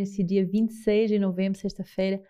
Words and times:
nesse 0.00 0.24
dia 0.24 0.46
26 0.46 1.10
de 1.10 1.18
novembro, 1.18 1.58
sexta-feira, 1.58 2.22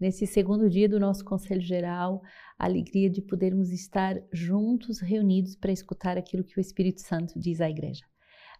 nesse 0.00 0.26
segundo 0.26 0.68
dia 0.70 0.88
do 0.88 0.98
nosso 0.98 1.22
Conselho 1.22 1.60
Geral, 1.60 2.22
a 2.58 2.64
alegria 2.64 3.10
de 3.10 3.20
podermos 3.20 3.70
estar 3.70 4.18
juntos, 4.32 4.98
reunidos 4.98 5.54
para 5.54 5.70
escutar 5.70 6.16
aquilo 6.16 6.42
que 6.42 6.58
o 6.58 6.60
Espírito 6.60 7.02
Santo 7.02 7.38
diz 7.38 7.60
à 7.60 7.68
igreja. 7.68 8.02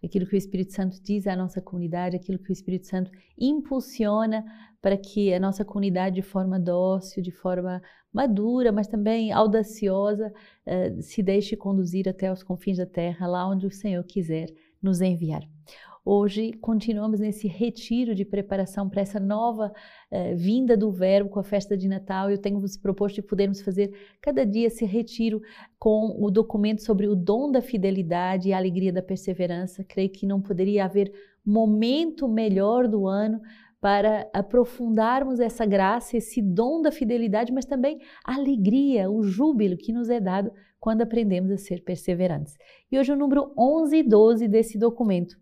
Aquilo 0.03 0.27
que 0.27 0.35
o 0.35 0.37
Espírito 0.37 0.71
Santo 0.71 1.01
diz 1.01 1.25
à 1.25 1.35
nossa 1.35 1.59
comunidade, 1.59 2.15
aquilo 2.15 2.37
que 2.37 2.51
o 2.51 2.53
Espírito 2.53 2.85
Santo 2.85 3.09
impulsiona 3.35 4.45
para 4.79 4.95
que 4.95 5.33
a 5.33 5.39
nossa 5.39 5.65
comunidade, 5.65 6.15
de 6.17 6.21
forma 6.21 6.59
dócil, 6.59 7.23
de 7.23 7.31
forma 7.31 7.81
madura, 8.13 8.71
mas 8.71 8.87
também 8.87 9.31
audaciosa, 9.31 10.31
uh, 10.67 11.01
se 11.01 11.23
deixe 11.23 11.57
conduzir 11.57 12.07
até 12.07 12.31
os 12.31 12.43
confins 12.43 12.77
da 12.77 12.85
terra, 12.85 13.25
lá 13.25 13.49
onde 13.49 13.65
o 13.65 13.71
Senhor 13.71 14.03
quiser 14.03 14.47
nos 14.79 15.01
enviar. 15.01 15.41
Hoje 16.11 16.53
continuamos 16.53 17.19
nesse 17.19 17.47
retiro 17.47 18.15
de 18.15 18.25
preparação 18.25 18.89
para 18.89 19.01
essa 19.01 19.19
nova 19.19 19.71
eh, 20.09 20.33
vinda 20.33 20.75
do 20.75 20.89
Verbo 20.89 21.29
com 21.29 21.39
a 21.39 21.43
festa 21.43 21.77
de 21.77 21.87
Natal. 21.87 22.31
Eu 22.31 22.39
tenho 22.39 22.59
vos 22.59 22.75
proposto 22.75 23.17
de 23.17 23.21
podermos 23.21 23.61
fazer 23.61 23.93
cada 24.19 24.43
dia 24.43 24.65
esse 24.65 24.83
retiro 24.85 25.39
com 25.77 26.17
o 26.19 26.31
documento 26.31 26.81
sobre 26.81 27.07
o 27.07 27.15
dom 27.15 27.51
da 27.51 27.61
fidelidade 27.61 28.49
e 28.49 28.53
a 28.53 28.57
alegria 28.57 28.91
da 28.91 29.03
perseverança. 29.03 29.83
Creio 29.83 30.09
que 30.09 30.25
não 30.25 30.41
poderia 30.41 30.85
haver 30.85 31.13
momento 31.45 32.27
melhor 32.27 32.87
do 32.87 33.05
ano 33.05 33.39
para 33.79 34.27
aprofundarmos 34.33 35.39
essa 35.39 35.63
graça, 35.63 36.17
esse 36.17 36.41
dom 36.41 36.81
da 36.81 36.91
fidelidade, 36.91 37.53
mas 37.53 37.65
também 37.65 37.99
a 38.25 38.33
alegria, 38.33 39.11
o 39.11 39.21
júbilo 39.21 39.77
que 39.77 39.93
nos 39.93 40.09
é 40.09 40.19
dado 40.19 40.51
quando 40.79 41.03
aprendemos 41.03 41.51
a 41.51 41.57
ser 41.57 41.83
perseverantes. 41.83 42.57
E 42.91 42.97
hoje 42.97 43.11
o 43.11 43.15
número 43.15 43.53
11 43.55 43.95
e 43.95 44.01
12 44.01 44.47
desse 44.47 44.75
documento 44.75 45.37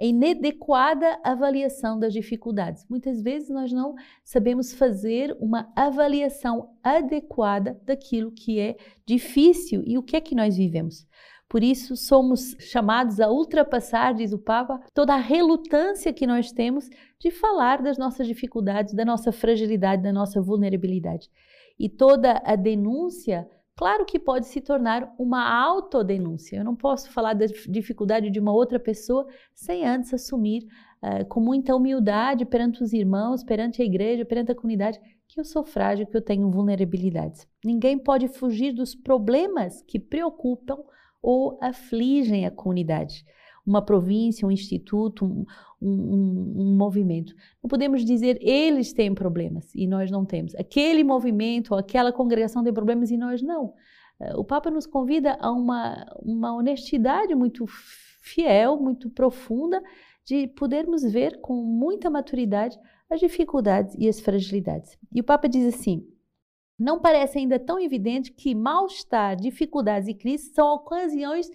a 0.00 0.04
inadequada 0.04 1.18
avaliação 1.22 1.98
das 1.98 2.12
dificuldades. 2.12 2.84
Muitas 2.88 3.22
vezes 3.22 3.48
nós 3.50 3.72
não 3.72 3.94
sabemos 4.24 4.72
fazer 4.72 5.36
uma 5.40 5.72
avaliação 5.76 6.70
adequada 6.82 7.80
daquilo 7.84 8.32
que 8.32 8.58
é 8.58 8.76
difícil 9.06 9.82
e 9.86 9.96
o 9.96 10.02
que 10.02 10.16
é 10.16 10.20
que 10.20 10.34
nós 10.34 10.56
vivemos. 10.56 11.06
Por 11.48 11.62
isso, 11.62 11.96
somos 11.96 12.56
chamados 12.58 13.20
a 13.20 13.30
ultrapassar, 13.30 14.14
diz 14.14 14.32
o 14.32 14.38
Papa, 14.38 14.80
toda 14.92 15.14
a 15.14 15.18
relutância 15.18 16.12
que 16.12 16.26
nós 16.26 16.50
temos 16.50 16.88
de 17.20 17.30
falar 17.30 17.80
das 17.80 17.96
nossas 17.96 18.26
dificuldades, 18.26 18.92
da 18.92 19.04
nossa 19.04 19.30
fragilidade, 19.30 20.02
da 20.02 20.12
nossa 20.12 20.42
vulnerabilidade. 20.42 21.30
E 21.78 21.88
toda 21.88 22.42
a 22.44 22.56
denúncia 22.56 23.48
Claro 23.76 24.04
que 24.04 24.20
pode 24.20 24.46
se 24.46 24.60
tornar 24.60 25.12
uma 25.18 25.52
autodenúncia. 25.52 26.56
Eu 26.56 26.64
não 26.64 26.76
posso 26.76 27.10
falar 27.10 27.34
da 27.34 27.46
dificuldade 27.68 28.30
de 28.30 28.38
uma 28.38 28.52
outra 28.52 28.78
pessoa 28.78 29.26
sem 29.52 29.84
antes 29.84 30.14
assumir 30.14 30.64
uh, 31.02 31.26
com 31.26 31.40
muita 31.40 31.74
humildade 31.74 32.44
perante 32.44 32.84
os 32.84 32.92
irmãos, 32.92 33.42
perante 33.42 33.82
a 33.82 33.84
igreja, 33.84 34.24
perante 34.24 34.52
a 34.52 34.54
comunidade, 34.54 35.00
que 35.26 35.40
eu 35.40 35.44
sou 35.44 35.64
frágil, 35.64 36.06
que 36.06 36.16
eu 36.16 36.22
tenho 36.22 36.48
vulnerabilidades. 36.50 37.48
Ninguém 37.64 37.98
pode 37.98 38.28
fugir 38.28 38.72
dos 38.72 38.94
problemas 38.94 39.82
que 39.82 39.98
preocupam 39.98 40.78
ou 41.20 41.58
afligem 41.60 42.46
a 42.46 42.52
comunidade 42.52 43.24
uma 43.66 43.82
província, 43.82 44.46
um 44.46 44.50
instituto, 44.50 45.24
um, 45.24 45.44
um, 45.86 46.62
um, 46.62 46.76
movimento. 46.76 47.34
Não 47.62 47.68
podemos 47.68 48.04
dizer 48.04 48.38
eles 48.40 48.92
têm 48.92 49.14
problemas 49.14 49.74
e 49.74 49.86
nós 49.86 50.10
não 50.10 50.24
temos. 50.24 50.54
Aquele 50.54 51.04
movimento 51.04 51.72
ou 51.72 51.78
aquela 51.78 52.12
congregação 52.12 52.62
tem 52.62 52.72
problemas 52.72 53.10
e 53.10 53.16
nós 53.16 53.42
não. 53.42 53.74
Eh, 54.20 54.36
o 54.36 54.44
Papa 54.44 54.70
nos 54.70 54.86
convida 54.86 55.36
a 55.40 55.50
uma, 55.50 56.06
uma 56.22 56.54
honestidade 56.54 57.34
muito 57.34 57.66
fiel, 58.22 58.78
muito 58.78 59.10
profunda, 59.10 59.82
de 60.24 60.46
podermos 60.48 61.02
ver 61.02 61.40
com 61.40 61.54
muita 61.62 62.08
maturidade 62.08 62.78
as 63.10 63.20
dificuldades 63.20 63.94
e 63.98 64.08
as 64.08 64.20
fragilidades. 64.20 64.96
E 65.12 65.20
o 65.20 65.24
Papa 65.24 65.48
diz 65.48 65.74
assim: 65.74 66.06
não 66.78 66.98
parece 66.98 67.38
ainda 67.38 67.58
tão 67.58 67.78
evidente 67.78 68.32
que 68.32 68.54
mal-estar, 68.54 69.36
dificuldades 69.36 70.08
e 70.08 70.14
crises 70.14 70.52
são 70.52 70.74
ocasiões 70.74 71.50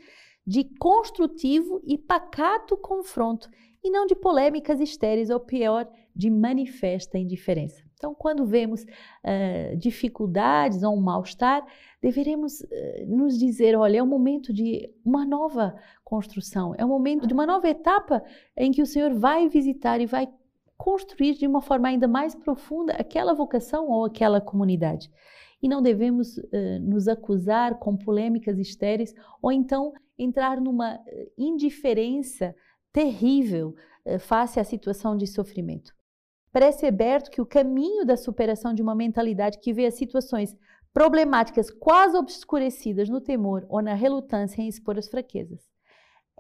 de 0.45 0.63
construtivo 0.63 1.81
e 1.85 1.97
pacato 1.97 2.77
confronto 2.77 3.49
e 3.83 3.89
não 3.89 4.05
de 4.05 4.15
polêmicas 4.15 4.79
estéreis 4.79 5.29
ou 5.29 5.39
pior, 5.39 5.89
de 6.15 6.29
manifesta 6.29 7.17
indiferença. 7.17 7.81
Então, 7.99 8.13
quando 8.13 8.45
vemos 8.45 8.83
uh, 8.83 9.77
dificuldades 9.77 10.83
ou 10.83 10.95
um 10.95 11.01
mal-estar, 11.01 11.65
deveremos 12.01 12.61
uh, 12.61 12.67
nos 13.07 13.37
dizer: 13.37 13.77
olha, 13.77 13.97
é 13.97 14.03
o 14.03 14.07
momento 14.07 14.53
de 14.53 14.89
uma 15.03 15.25
nova 15.25 15.75
construção, 16.03 16.73
é 16.77 16.83
o 16.83 16.87
momento 16.87 17.27
de 17.27 17.33
uma 17.33 17.45
nova 17.45 17.67
etapa 17.69 18.23
em 18.57 18.71
que 18.71 18.81
o 18.81 18.85
Senhor 18.85 19.13
vai 19.13 19.47
visitar 19.49 19.99
e 19.99 20.05
vai 20.05 20.29
construir 20.77 21.35
de 21.35 21.45
uma 21.45 21.61
forma 21.61 21.89
ainda 21.89 22.07
mais 22.07 22.33
profunda 22.33 22.93
aquela 22.93 23.33
vocação 23.33 23.89
ou 23.89 24.05
aquela 24.05 24.39
comunidade. 24.39 25.09
E 25.61 25.67
não 25.67 25.81
devemos 25.81 26.37
uh, 26.37 26.79
nos 26.81 27.07
acusar 27.09 27.79
com 27.79 27.97
polêmicas 27.97 28.57
estéreis 28.57 29.13
ou 29.41 29.51
então 29.51 29.91
entrar 30.17 30.59
numa 30.59 30.99
indiferença 31.37 32.53
terrível 32.91 33.75
eh, 34.05 34.19
face 34.19 34.59
à 34.59 34.63
situação 34.63 35.15
de 35.15 35.27
sofrimento. 35.27 35.93
Parece 36.51 36.85
aberto 36.85 37.29
que 37.29 37.41
o 37.41 37.45
caminho 37.45 38.05
da 38.05 38.17
superação 38.17 38.73
de 38.73 38.81
uma 38.81 38.95
mentalidade 38.95 39.59
que 39.59 39.71
vê 39.71 39.85
as 39.85 39.93
situações 39.93 40.55
problemáticas 40.93 41.69
quase 41.69 42.17
obscurecidas 42.17 43.07
no 43.07 43.21
temor 43.21 43.65
ou 43.69 43.81
na 43.81 43.93
relutância 43.93 44.61
em 44.61 44.67
expor 44.67 44.97
as 44.97 45.07
fraquezas. 45.07 45.69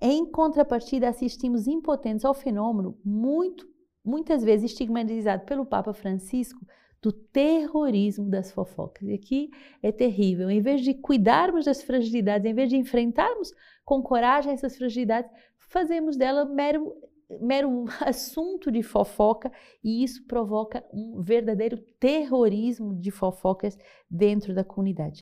Em 0.01 0.25
contrapartida, 0.25 1.09
assistimos 1.09 1.67
impotentes 1.67 2.25
ao 2.25 2.33
fenômeno, 2.33 2.97
muito, 3.03 3.67
muitas 4.03 4.43
vezes 4.43 4.71
estigmatizado 4.71 5.45
pelo 5.45 5.65
Papa 5.65 5.93
Francisco, 5.93 6.65
do 7.01 7.11
terrorismo 7.11 8.29
das 8.29 8.51
fofocas. 8.51 9.07
E 9.07 9.13
aqui 9.13 9.49
é 9.81 9.91
terrível. 9.91 10.49
Em 10.49 10.61
vez 10.61 10.81
de 10.81 10.93
cuidarmos 10.93 11.65
das 11.65 11.81
fragilidades, 11.81 12.49
em 12.49 12.53
vez 12.53 12.69
de 12.69 12.77
enfrentarmos 12.77 13.53
com 13.85 14.01
coragem 14.01 14.53
essas 14.53 14.77
fragilidades, 14.77 15.31
fazemos 15.69 16.17
dela 16.17 16.45
mero, 16.45 16.93
mero 17.39 17.85
assunto 18.05 18.71
de 18.71 18.83
fofoca 18.83 19.51
e 19.83 20.03
isso 20.03 20.25
provoca 20.25 20.83
um 20.93 21.21
verdadeiro 21.21 21.77
terrorismo 21.99 22.93
de 22.95 23.11
fofocas 23.11 23.77
dentro 24.09 24.53
da 24.53 24.63
comunidade. 24.63 25.21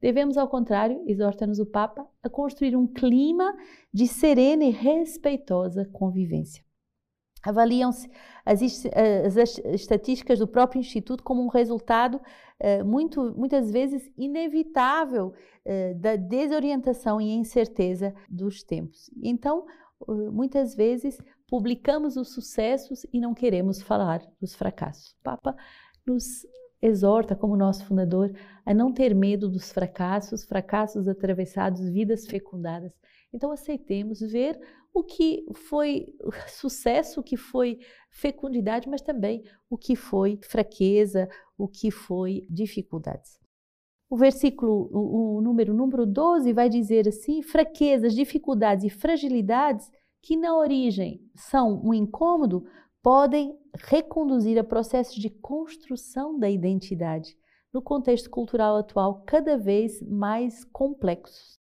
Devemos, 0.00 0.36
ao 0.36 0.46
contrário, 0.48 1.02
exorta-nos 1.06 1.58
o 1.58 1.64
Papa, 1.64 2.06
a 2.22 2.28
construir 2.28 2.76
um 2.76 2.86
clima 2.86 3.56
de 3.90 4.06
serena 4.06 4.62
e 4.62 4.70
respeitosa 4.70 5.88
convivência. 5.90 6.62
Avaliam-se 7.42 8.10
as, 8.44 8.60
as, 8.62 9.58
estatísticas 9.72 10.38
do 10.38 10.48
próprio 10.48 10.80
Instituto 10.80 11.22
como 11.22 11.42
um 11.42 11.48
resultado 11.48 12.16
uh, 12.16 12.84
muito, 12.84 13.34
muitas 13.36 13.70
vezes 13.70 14.10
inevitável 14.16 15.34
uh, 15.64 15.94
da 15.98 16.16
desorientação 16.16 17.20
e 17.20 17.32
incerteza 17.34 18.14
dos 18.28 18.62
tempos. 18.62 19.10
Então, 19.22 19.66
muitas 20.08 20.74
vezes 20.74 21.18
publicamos 21.48 22.16
os 22.16 22.32
sucessos 22.32 23.06
e 23.12 23.20
não 23.20 23.34
queremos 23.34 23.82
falar 23.82 24.22
dos 24.40 24.54
fracassos. 24.54 25.12
O 25.12 25.22
Papa 25.22 25.56
nos 26.06 26.46
exorta, 26.80 27.34
como 27.34 27.56
nosso 27.56 27.86
fundador, 27.86 28.32
a 28.64 28.74
não 28.74 28.92
ter 28.92 29.14
medo 29.14 29.48
dos 29.48 29.72
fracassos, 29.72 30.44
fracassos 30.44 31.08
atravessados, 31.08 31.88
vidas 31.88 32.26
fecundadas. 32.26 32.92
Então, 33.32 33.50
aceitemos 33.50 34.20
ver 34.20 34.60
o 34.92 35.02
que 35.02 35.44
foi 35.54 36.14
sucesso, 36.46 37.20
o 37.20 37.22
que 37.22 37.36
foi 37.36 37.80
fecundidade, 38.10 38.88
mas 38.88 39.00
também 39.00 39.42
o 39.68 39.78
que 39.78 39.96
foi 39.96 40.38
fraqueza, 40.42 41.28
o 41.56 41.66
que 41.66 41.90
foi 41.90 42.46
dificuldades. 42.50 43.43
O 44.14 44.16
versículo, 44.16 44.88
o, 44.92 45.38
o 45.38 45.40
número, 45.40 45.74
número 45.74 46.06
12 46.06 46.52
vai 46.52 46.68
dizer 46.68 47.08
assim: 47.08 47.42
fraquezas, 47.42 48.14
dificuldades 48.14 48.84
e 48.84 48.88
fragilidades 48.88 49.90
que 50.22 50.36
na 50.36 50.56
origem 50.56 51.20
são 51.34 51.82
um 51.84 51.92
incômodo, 51.92 52.64
podem 53.02 53.58
reconduzir 53.74 54.56
a 54.56 54.62
processos 54.62 55.16
de 55.16 55.28
construção 55.28 56.38
da 56.38 56.48
identidade 56.48 57.36
no 57.72 57.82
contexto 57.82 58.30
cultural 58.30 58.76
atual 58.76 59.24
cada 59.26 59.58
vez 59.58 60.00
mais 60.00 60.62
complexos. 60.62 61.58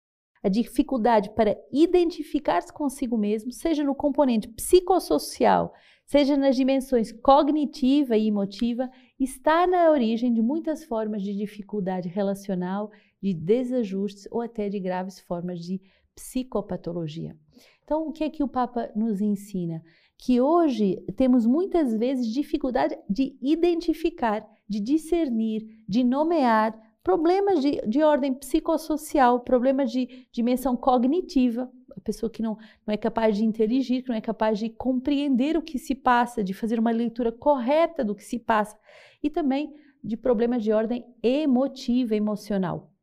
A 0.41 0.47
dificuldade 0.47 1.31
para 1.31 1.53
identificar-se 1.69 2.71
consigo 2.71 3.17
mesmo, 3.17 3.51
seja 3.51 3.83
no 3.83 3.93
componente 3.93 4.47
psicossocial, 4.47 5.73
seja 6.07 6.37
nas 6.37 6.55
dimensões 6.55 7.11
cognitiva 7.11 8.15
e 8.15 8.27
emotiva, 8.27 8.89
está 9.19 9.67
na 9.67 9.91
origem 9.91 10.33
de 10.33 10.41
muitas 10.41 10.85
formas 10.85 11.21
de 11.21 11.35
dificuldade 11.35 12.07
relacional, 12.07 12.89
de 13.21 13.33
desajustes 13.33 14.25
ou 14.31 14.41
até 14.41 14.69
de 14.69 14.79
graves 14.79 15.19
formas 15.19 15.59
de 15.59 15.81
psicopatologia. 16.15 17.35
Então, 17.83 18.07
o 18.07 18.11
que 18.11 18.23
é 18.23 18.29
que 18.29 18.41
o 18.41 18.47
Papa 18.47 18.89
nos 18.95 19.21
ensina? 19.21 19.83
Que 20.17 20.39
hoje 20.39 20.95
temos 21.15 21.45
muitas 21.45 21.93
vezes 21.93 22.33
dificuldade 22.33 22.97
de 23.09 23.37
identificar, 23.41 24.47
de 24.67 24.79
discernir, 24.79 25.61
de 25.87 26.03
nomear 26.03 26.73
problemas 27.03 27.61
de, 27.61 27.81
de 27.87 28.01
ordem 28.01 28.33
psicossocial, 28.33 29.41
problemas 29.41 29.91
de 29.91 30.27
dimensão 30.31 30.75
cognitiva, 30.75 31.69
pessoa 32.07 32.29
que 32.29 32.41
não, 32.41 32.57
não 32.85 32.93
é 32.93 32.97
capaz 32.97 33.35
de 33.35 33.43
interagir, 33.43 34.01
que 34.03 34.09
não 34.09 34.15
é 34.15 34.21
capaz 34.21 34.57
de 34.57 34.69
compreender 34.69 35.57
o 35.57 35.61
que 35.61 35.77
se 35.77 35.93
passa, 35.93 36.41
de 36.41 36.53
fazer 36.53 36.79
uma 36.79 36.91
leitura 36.91 37.31
correta 37.31 38.03
do 38.03 38.15
que 38.15 38.23
se 38.23 38.39
passa, 38.39 38.77
e 39.21 39.29
também 39.29 39.75
de 40.01 40.15
problemas 40.15 40.63
de 40.63 40.71
ordem 40.71 41.05
emotiva, 41.21 42.15
emocional. 42.15 42.93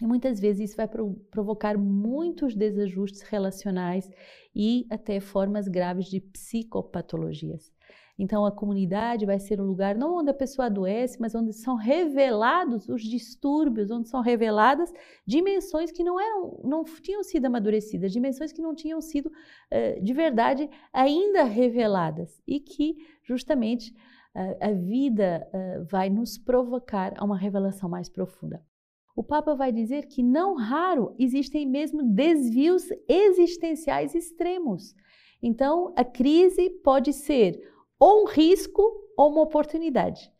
E 0.00 0.06
muitas 0.06 0.40
vezes 0.40 0.70
isso 0.70 0.76
vai 0.76 0.88
provocar 1.30 1.76
muitos 1.76 2.54
desajustes 2.54 3.20
relacionais 3.20 4.10
e 4.54 4.86
até 4.88 5.20
formas 5.20 5.68
graves 5.68 6.06
de 6.06 6.20
psicopatologias. 6.20 7.70
Então, 8.22 8.44
a 8.44 8.52
comunidade 8.52 9.24
vai 9.24 9.38
ser 9.38 9.60
um 9.60 9.64
lugar 9.64 9.96
não 9.96 10.18
onde 10.18 10.30
a 10.30 10.34
pessoa 10.34 10.66
adoece, 10.66 11.18
mas 11.18 11.34
onde 11.34 11.54
são 11.54 11.74
revelados 11.74 12.86
os 12.88 13.02
distúrbios, 13.02 13.90
onde 13.90 14.08
são 14.08 14.20
reveladas 14.20 14.92
dimensões 15.26 15.90
que 15.90 16.04
não 16.04 16.20
eram, 16.20 16.60
não 16.62 16.84
tinham 16.84 17.22
sido 17.24 17.46
amadurecidas, 17.46 18.12
dimensões 18.12 18.52
que 18.52 18.60
não 18.60 18.74
tinham 18.74 19.00
sido 19.00 19.26
uh, 19.28 20.02
de 20.02 20.12
verdade 20.12 20.68
ainda 20.92 21.44
reveladas 21.44 22.42
e 22.46 22.60
que 22.60 22.96
justamente 23.22 23.94
a 24.60 24.70
vida 24.70 25.48
uh, 25.52 25.84
vai 25.90 26.08
nos 26.08 26.38
provocar 26.38 27.14
a 27.16 27.24
uma 27.24 27.36
revelação 27.36 27.88
mais 27.88 28.08
profunda. 28.08 28.62
O 29.16 29.24
Papa 29.24 29.54
vai 29.54 29.72
dizer 29.72 30.06
que 30.06 30.22
não 30.22 30.54
raro 30.54 31.14
existem 31.18 31.66
mesmo 31.66 32.02
desvios 32.02 32.84
existenciais 33.08 34.14
extremos. 34.14 34.94
Então, 35.42 35.92
a 35.96 36.04
crise 36.04 36.70
pode 36.84 37.12
ser 37.12 37.60
ou 38.00 38.22
um 38.22 38.26
risco 38.26 38.82
ou 39.14 39.30
uma 39.30 39.42
oportunidade. 39.42 40.32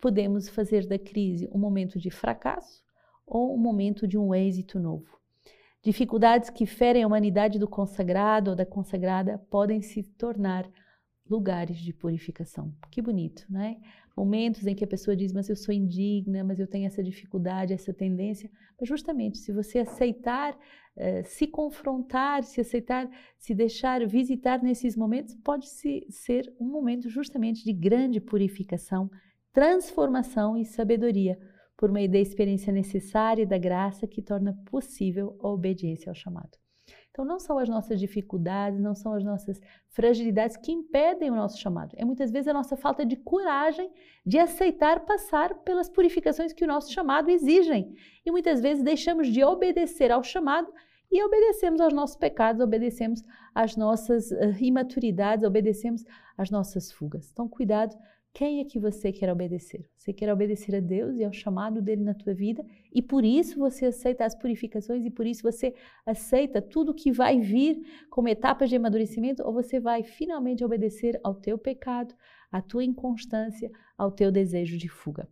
Podemos 0.00 0.48
fazer 0.48 0.86
da 0.86 0.98
crise 0.98 1.48
um 1.52 1.58
momento 1.58 1.98
de 1.98 2.10
fracasso 2.10 2.82
ou 3.24 3.54
um 3.54 3.58
momento 3.58 4.06
de 4.06 4.18
um 4.18 4.34
êxito 4.34 4.80
novo. 4.80 5.06
Dificuldades 5.80 6.50
que 6.50 6.66
ferem 6.66 7.04
a 7.04 7.06
humanidade 7.06 7.58
do 7.58 7.68
consagrado 7.68 8.50
ou 8.50 8.56
da 8.56 8.66
consagrada 8.66 9.38
podem 9.48 9.80
se 9.80 10.02
tornar 10.02 10.68
lugares 11.28 11.78
de 11.78 11.92
purificação. 11.92 12.74
Que 12.90 13.00
bonito, 13.00 13.46
né? 13.48 13.76
Momentos 14.16 14.66
em 14.66 14.74
que 14.74 14.84
a 14.84 14.86
pessoa 14.86 15.16
diz, 15.16 15.32
mas 15.32 15.48
eu 15.48 15.56
sou 15.56 15.74
indigna, 15.74 16.44
mas 16.44 16.60
eu 16.60 16.66
tenho 16.66 16.86
essa 16.86 17.02
dificuldade, 17.02 17.72
essa 17.72 17.92
tendência. 17.92 18.48
Mas 18.78 18.88
justamente, 18.88 19.38
se 19.38 19.52
você 19.52 19.80
aceitar 19.80 20.54
uh, 20.54 21.24
se 21.24 21.46
confrontar, 21.46 22.44
se 22.44 22.60
aceitar, 22.60 23.10
se 23.38 23.54
deixar 23.54 24.06
visitar 24.06 24.62
nesses 24.62 24.96
momentos, 24.96 25.34
pode 25.34 25.68
-se 25.68 26.06
ser 26.10 26.54
um 26.60 26.66
momento 26.66 27.08
justamente 27.08 27.64
de 27.64 27.72
grande 27.72 28.20
purificação, 28.20 29.10
transformação 29.52 30.56
e 30.56 30.64
sabedoria, 30.64 31.38
por 31.76 31.90
meio 31.90 32.10
da 32.10 32.18
experiência 32.18 32.72
necessária 32.72 33.42
e 33.42 33.46
da 33.46 33.58
graça 33.58 34.06
que 34.06 34.22
torna 34.22 34.56
possível 34.66 35.36
a 35.40 35.48
obediência 35.48 36.08
ao 36.08 36.14
chamado. 36.14 36.63
Então, 37.14 37.24
não 37.24 37.38
são 37.38 37.60
as 37.60 37.68
nossas 37.68 38.00
dificuldades, 38.00 38.80
não 38.80 38.92
são 38.92 39.14
as 39.14 39.22
nossas 39.22 39.60
fragilidades 39.90 40.56
que 40.56 40.72
impedem 40.72 41.30
o 41.30 41.36
nosso 41.36 41.56
chamado. 41.60 41.94
É 41.96 42.04
muitas 42.04 42.32
vezes 42.32 42.48
a 42.48 42.52
nossa 42.52 42.76
falta 42.76 43.06
de 43.06 43.14
coragem 43.14 43.88
de 44.26 44.36
aceitar 44.36 44.98
passar 45.06 45.54
pelas 45.62 45.88
purificações 45.88 46.52
que 46.52 46.64
o 46.64 46.66
nosso 46.66 46.92
chamado 46.92 47.30
exigem. 47.30 47.94
E 48.26 48.32
muitas 48.32 48.60
vezes 48.60 48.82
deixamos 48.82 49.28
de 49.28 49.44
obedecer 49.44 50.10
ao 50.10 50.24
chamado 50.24 50.66
e 51.08 51.22
obedecemos 51.22 51.80
aos 51.80 51.92
nossos 51.94 52.16
pecados, 52.16 52.60
obedecemos 52.60 53.22
às 53.54 53.76
nossas 53.76 54.32
uh, 54.32 54.52
imaturidades, 54.58 55.46
obedecemos 55.46 56.04
às 56.36 56.50
nossas 56.50 56.90
fugas. 56.90 57.30
Então, 57.30 57.48
cuidado 57.48 57.96
quem 58.34 58.58
é 58.58 58.64
que 58.64 58.80
você 58.80 59.12
quer 59.12 59.30
obedecer? 59.30 59.88
Você 59.96 60.12
quer 60.12 60.30
obedecer 60.32 60.74
a 60.74 60.80
Deus 60.80 61.16
e 61.16 61.24
ao 61.24 61.32
chamado 61.32 61.80
dele 61.80 62.02
na 62.02 62.14
tua 62.14 62.34
vida 62.34 62.66
e 62.92 63.00
por 63.00 63.24
isso 63.24 63.60
você 63.60 63.86
aceita 63.86 64.24
as 64.24 64.34
purificações 64.34 65.06
e 65.06 65.10
por 65.10 65.24
isso 65.24 65.40
você 65.44 65.72
aceita 66.04 66.60
tudo 66.60 66.92
que 66.92 67.12
vai 67.12 67.38
vir 67.38 67.80
como 68.10 68.28
etapas 68.28 68.68
de 68.68 68.74
amadurecimento 68.74 69.40
ou 69.44 69.52
você 69.52 69.78
vai 69.78 70.02
finalmente 70.02 70.64
obedecer 70.64 71.18
ao 71.22 71.36
teu 71.36 71.56
pecado, 71.56 72.12
à 72.50 72.60
tua 72.60 72.82
inconstância, 72.82 73.70
ao 73.96 74.10
teu 74.10 74.32
desejo 74.32 74.76
de 74.76 74.88
fuga. 74.88 75.28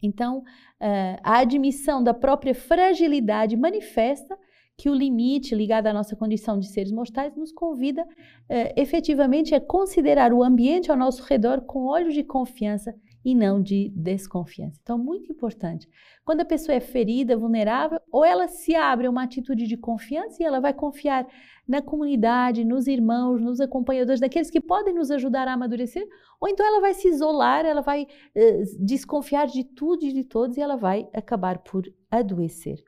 Então, 0.00 0.44
eh, 0.78 1.18
a 1.24 1.38
admissão 1.38 2.04
da 2.04 2.14
própria 2.14 2.54
fragilidade 2.54 3.56
manifesta 3.56 4.38
que 4.76 4.90
o 4.90 4.94
limite 4.94 5.54
ligado 5.54 5.86
à 5.86 5.92
nossa 5.92 6.14
condição 6.14 6.58
de 6.58 6.68
seres 6.68 6.92
mortais 6.92 7.34
nos 7.34 7.50
convida 7.50 8.06
eh, 8.48 8.74
efetivamente 8.76 9.54
a 9.54 9.60
considerar 9.60 10.32
o 10.32 10.42
ambiente 10.42 10.90
ao 10.90 10.96
nosso 10.96 11.22
redor 11.22 11.62
com 11.62 11.86
olhos 11.86 12.12
de 12.12 12.22
confiança 12.22 12.94
e 13.26 13.34
não 13.34 13.60
de 13.60 13.88
desconfiança. 13.88 14.78
Então, 14.80 14.96
muito 14.96 15.32
importante. 15.32 15.88
Quando 16.24 16.42
a 16.42 16.44
pessoa 16.44 16.76
é 16.76 16.80
ferida, 16.80 17.36
vulnerável, 17.36 17.98
ou 18.12 18.24
ela 18.24 18.46
se 18.46 18.72
abre 18.76 19.08
a 19.08 19.10
uma 19.10 19.24
atitude 19.24 19.66
de 19.66 19.76
confiança 19.76 20.40
e 20.40 20.46
ela 20.46 20.60
vai 20.60 20.72
confiar 20.72 21.26
na 21.66 21.82
comunidade, 21.82 22.64
nos 22.64 22.86
irmãos, 22.86 23.40
nos 23.40 23.60
acompanhadores, 23.60 24.20
daqueles 24.20 24.48
que 24.48 24.60
podem 24.60 24.94
nos 24.94 25.10
ajudar 25.10 25.48
a 25.48 25.54
amadurecer, 25.54 26.06
ou 26.40 26.48
então 26.48 26.64
ela 26.64 26.80
vai 26.80 26.94
se 26.94 27.08
isolar, 27.08 27.64
ela 27.64 27.80
vai 27.80 28.06
eh, 28.32 28.62
desconfiar 28.78 29.48
de 29.48 29.64
tudo 29.64 30.04
e 30.04 30.12
de 30.12 30.22
todos 30.22 30.56
e 30.56 30.60
ela 30.60 30.76
vai 30.76 31.08
acabar 31.12 31.58
por 31.58 31.82
adoecer. 32.08 32.84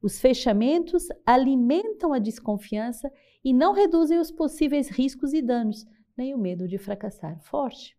Os 0.00 0.20
fechamentos 0.20 1.08
alimentam 1.26 2.12
a 2.12 2.18
desconfiança 2.18 3.10
e 3.44 3.52
não 3.52 3.72
reduzem 3.72 4.18
os 4.18 4.30
possíveis 4.30 4.88
riscos 4.88 5.32
e 5.32 5.42
danos, 5.42 5.86
nem 6.16 6.34
o 6.34 6.38
medo 6.38 6.68
de 6.68 6.78
fracassar. 6.78 7.40
Forte. 7.40 7.96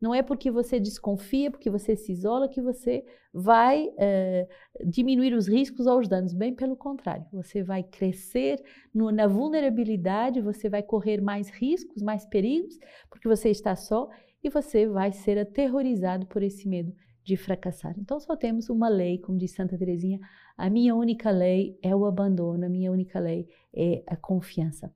Não 0.00 0.14
é 0.14 0.22
porque 0.22 0.50
você 0.50 0.80
desconfia, 0.80 1.50
porque 1.50 1.68
você 1.68 1.94
se 1.94 2.10
isola, 2.12 2.48
que 2.48 2.62
você 2.62 3.04
vai 3.34 3.92
é, 3.98 4.48
diminuir 4.86 5.34
os 5.34 5.46
riscos 5.46 5.86
ou 5.86 5.98
os 5.98 6.08
danos. 6.08 6.32
Bem 6.32 6.54
pelo 6.54 6.74
contrário, 6.74 7.26
você 7.30 7.62
vai 7.62 7.82
crescer 7.82 8.62
no, 8.94 9.10
na 9.10 9.26
vulnerabilidade, 9.26 10.40
você 10.40 10.70
vai 10.70 10.82
correr 10.82 11.20
mais 11.20 11.50
riscos, 11.50 12.02
mais 12.02 12.24
perigos, 12.24 12.78
porque 13.10 13.28
você 13.28 13.50
está 13.50 13.76
só 13.76 14.08
e 14.42 14.48
você 14.48 14.86
vai 14.86 15.12
ser 15.12 15.38
aterrorizado 15.38 16.26
por 16.26 16.42
esse 16.42 16.66
medo 16.66 16.94
de 17.30 17.36
fracassar. 17.36 17.94
Então 17.96 18.18
só 18.18 18.36
temos 18.36 18.68
uma 18.68 18.88
lei, 18.88 19.18
como 19.18 19.38
diz 19.38 19.52
Santa 19.52 19.78
Teresinha, 19.78 20.18
a 20.56 20.68
minha 20.68 20.94
única 20.96 21.30
lei 21.30 21.78
é 21.80 21.94
o 21.94 22.04
abandono, 22.04 22.66
a 22.66 22.68
minha 22.68 22.90
única 22.90 23.20
lei 23.20 23.48
é 23.72 24.02
a 24.06 24.16
confiança. 24.16 24.92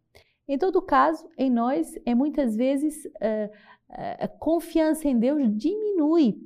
Em 0.48 0.58
todo 0.58 0.82
caso, 0.82 1.26
em 1.38 1.48
nós 1.48 1.96
é 2.04 2.14
muitas 2.14 2.56
vezes 2.56 3.04
uh, 3.06 3.50
a 4.18 4.26
confiança 4.26 5.08
em 5.08 5.16
Deus 5.16 5.40
diminui 5.56 6.36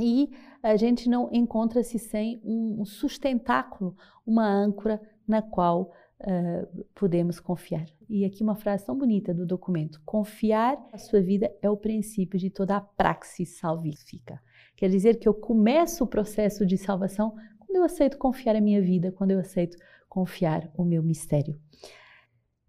e 0.00 0.30
a 0.62 0.76
gente 0.76 1.08
não 1.08 1.30
encontra-se 1.32 1.98
sem 1.98 2.40
um 2.44 2.84
sustentáculo, 2.84 3.96
uma 4.26 4.46
âncora 4.46 5.00
na 5.26 5.40
qual 5.40 5.92
uh, 6.20 6.84
podemos 6.94 7.40
confiar. 7.40 7.86
E 8.08 8.24
aqui 8.24 8.42
uma 8.42 8.54
frase 8.54 8.84
tão 8.84 8.96
bonita 8.96 9.32
do 9.32 9.46
documento: 9.46 10.00
confiar 10.04 10.78
a 10.92 10.98
sua 10.98 11.20
vida 11.20 11.50
é 11.62 11.68
o 11.68 11.76
princípio 11.76 12.38
de 12.38 12.50
toda 12.50 12.76
a 12.76 12.80
praxis 12.80 13.58
salvífica. 13.58 14.40
Quer 14.76 14.88
dizer 14.88 15.18
que 15.18 15.28
eu 15.28 15.34
começo 15.34 16.04
o 16.04 16.06
processo 16.06 16.66
de 16.66 16.76
salvação 16.76 17.34
quando 17.58 17.76
eu 17.76 17.84
aceito 17.84 18.18
confiar 18.18 18.56
a 18.56 18.60
minha 18.60 18.80
vida, 18.80 19.12
quando 19.12 19.32
eu 19.32 19.40
aceito 19.40 19.76
confiar 20.08 20.70
o 20.76 20.84
meu 20.84 21.02
mistério. 21.02 21.58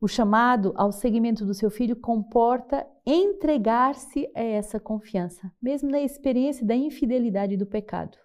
O 0.01 0.07
chamado 0.07 0.73
ao 0.75 0.91
seguimento 0.91 1.45
do 1.45 1.53
seu 1.53 1.69
filho 1.69 1.95
comporta 1.95 2.85
entregar-se 3.05 4.29
a 4.35 4.41
essa 4.41 4.79
confiança, 4.79 5.51
mesmo 5.61 5.89
na 5.89 6.01
experiência 6.01 6.65
da 6.65 6.75
infidelidade 6.75 7.55
do 7.55 7.65
pecado. 7.65 8.17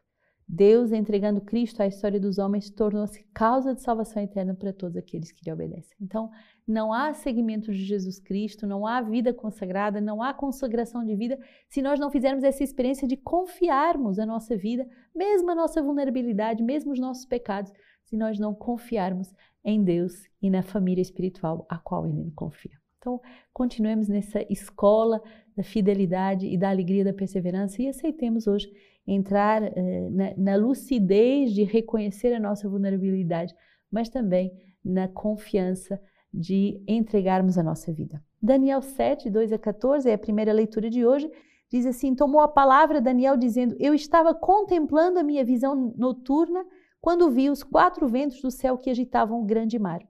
Deus, 0.52 0.90
entregando 0.90 1.40
Cristo 1.40 1.80
à 1.80 1.86
história 1.86 2.18
dos 2.18 2.36
homens, 2.36 2.68
tornou-se 2.68 3.22
causa 3.32 3.72
de 3.72 3.80
salvação 3.80 4.20
eterna 4.20 4.52
para 4.52 4.72
todos 4.72 4.96
aqueles 4.96 5.30
que 5.30 5.44
lhe 5.44 5.52
obedecem. 5.52 5.96
Então, 6.00 6.28
não 6.66 6.92
há 6.92 7.14
seguimento 7.14 7.72
de 7.72 7.84
Jesus 7.84 8.18
Cristo, 8.18 8.66
não 8.66 8.84
há 8.84 9.00
vida 9.00 9.32
consagrada, 9.32 10.00
não 10.00 10.20
há 10.20 10.34
consagração 10.34 11.04
de 11.04 11.14
vida 11.14 11.38
se 11.68 11.80
nós 11.80 12.00
não 12.00 12.10
fizermos 12.10 12.42
essa 12.42 12.64
experiência 12.64 13.06
de 13.06 13.16
confiarmos 13.16 14.18
a 14.18 14.26
nossa 14.26 14.56
vida, 14.56 14.88
mesmo 15.14 15.52
a 15.52 15.54
nossa 15.54 15.80
vulnerabilidade, 15.80 16.64
mesmo 16.64 16.90
os 16.90 16.98
nossos 16.98 17.24
pecados, 17.24 17.72
se 18.02 18.16
nós 18.16 18.36
não 18.36 18.52
confiarmos 18.52 19.32
em 19.64 19.84
Deus 19.84 20.28
e 20.42 20.50
na 20.50 20.64
família 20.64 21.02
espiritual 21.02 21.64
a 21.68 21.78
qual 21.78 22.08
Ele 22.08 22.28
confia. 22.32 22.76
Então, 22.98 23.20
continuemos 23.52 24.08
nessa 24.08 24.44
escola 24.50 25.22
da 25.56 25.62
fidelidade 25.62 26.46
e 26.46 26.58
da 26.58 26.70
alegria 26.70 27.04
da 27.04 27.12
perseverança 27.12 27.80
e 27.80 27.88
aceitemos 27.88 28.48
hoje 28.48 28.68
entrar 29.06 29.62
eh, 29.62 30.08
na, 30.10 30.34
na 30.36 30.56
lucidez 30.56 31.52
de 31.52 31.64
reconhecer 31.64 32.32
a 32.32 32.40
nossa 32.40 32.68
vulnerabilidade, 32.68 33.54
mas 33.90 34.08
também 34.08 34.52
na 34.84 35.08
confiança 35.08 36.00
de 36.32 36.82
entregarmos 36.86 37.58
a 37.58 37.62
nossa 37.62 37.92
vida. 37.92 38.22
Daniel 38.40 38.80
7, 38.80 39.28
2 39.28 39.52
a 39.52 39.58
14 39.58 40.08
é 40.08 40.14
a 40.14 40.18
primeira 40.18 40.52
leitura 40.52 40.88
de 40.88 41.04
hoje. 41.04 41.30
Diz 41.70 41.84
assim: 41.86 42.14
Tomou 42.14 42.40
a 42.40 42.48
palavra 42.48 43.00
Daniel, 43.00 43.36
dizendo: 43.36 43.76
Eu 43.78 43.94
estava 43.94 44.34
contemplando 44.34 45.18
a 45.18 45.22
minha 45.22 45.44
visão 45.44 45.92
noturna 45.96 46.64
quando 47.00 47.30
vi 47.30 47.50
os 47.50 47.62
quatro 47.62 48.06
ventos 48.08 48.40
do 48.40 48.50
céu 48.50 48.78
que 48.78 48.90
agitavam 48.90 49.40
o 49.40 49.44
grande 49.44 49.78
mar. 49.78 50.00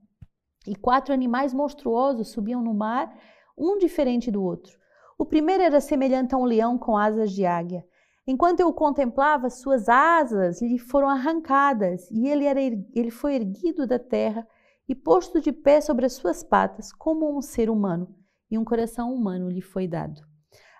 E 0.67 0.75
quatro 0.77 1.15
animais 1.15 1.55
monstruosos 1.55 2.29
subiam 2.29 2.63
no 2.63 2.75
mar, 2.75 3.13
um 3.57 3.79
diferente 3.79 4.31
do 4.31 4.43
outro. 4.43 4.79
O 5.19 5.25
primeiro 5.25 5.63
era 5.63 5.81
semelhante 5.81 6.35
a 6.35 6.39
um 6.39 6.45
leão 6.45 6.79
com 6.79 6.97
asas 6.97 7.33
de 7.33 7.45
águia. 7.45 7.85
Enquanto 8.31 8.61
eu 8.61 8.73
contemplava, 8.73 9.51
suas 9.51 9.89
asas 9.89 10.63
lhe 10.63 10.79
foram 10.79 11.09
arrancadas 11.09 12.09
e 12.13 12.29
ele, 12.29 12.45
era, 12.45 12.61
ele 12.63 13.11
foi 13.11 13.35
erguido 13.35 13.89
da 13.89 13.99
terra 13.99 14.47
e 14.89 14.95
posto 14.95 15.41
de 15.41 15.51
pé 15.51 15.81
sobre 15.81 16.07
as 16.07 16.13
suas 16.13 16.45
patas, 16.45 16.93
como 16.93 17.37
um 17.37 17.43
ser 17.43 17.69
humano, 17.69 18.15
e 18.49 18.57
um 18.57 18.65
coração 18.65 19.13
humano 19.13 19.51
lhe 19.51 19.61
foi 19.61 19.89
dado. 19.89 20.21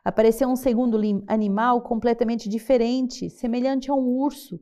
Apareceu 0.05 0.49
um 0.49 0.55
segundo 0.55 0.97
animal 1.27 1.83
completamente 1.83 2.49
diferente, 2.49 3.29
semelhante 3.29 3.91
a 3.91 3.95
um 3.95 4.07
urso, 4.07 4.61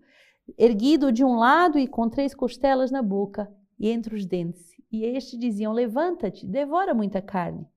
erguido 0.57 1.13
de 1.13 1.23
um 1.23 1.37
lado 1.37 1.79
e 1.79 1.87
com 1.87 2.09
três 2.09 2.35
costelas 2.35 2.91
na 2.91 3.03
boca 3.03 3.53
e 3.79 3.91
entre 3.91 4.15
os 4.15 4.25
dentes. 4.25 4.65
E 4.91 5.05
estes 5.05 5.39
diziam: 5.39 5.75
Levanta-te, 5.75 6.47
devora 6.47 6.95
muita 6.95 7.21
carne. 7.21 7.69